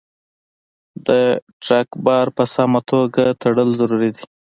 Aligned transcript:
د 1.07 1.09
ټرک 1.63 1.89
بار 2.05 2.27
په 2.37 2.43
سمه 2.53 2.79
توګه 2.91 3.23
تړل 3.41 3.69
ضروري 3.79 4.09
دي. 4.15 4.23